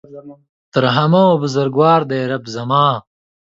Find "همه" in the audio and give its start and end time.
0.97-1.21